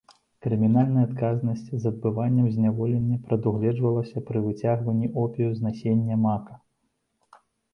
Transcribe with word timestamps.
Крымінальная 0.43 1.03
адказнасць 1.07 1.67
з 1.83 1.89
адбываннем 1.91 2.47
зняволення 2.55 3.19
прадугледжвалася 3.27 4.25
пры 4.31 4.43
выцягванні 4.49 5.13
опію 5.25 5.49
з 5.59 5.67
насення 5.67 6.15
мака. 6.27 6.61